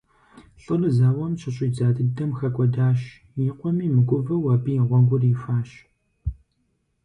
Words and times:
ЛӀыр 0.63 0.81
зауэм 0.97 1.33
щыщӀидза 1.39 1.87
дыдэм 1.95 2.31
хэкӀуэдащ, 2.37 2.99
и 3.45 3.49
къуэми 3.59 3.87
мыгувэу 3.95 4.49
абы 4.53 4.71
и 4.79 4.81
гъуэгур 4.87 5.23
ихуащ. 5.31 5.69